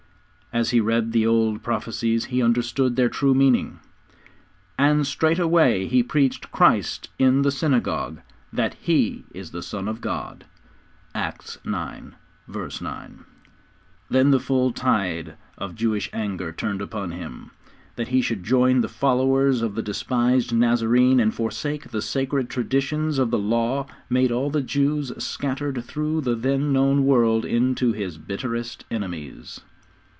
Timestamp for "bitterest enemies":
28.17-29.61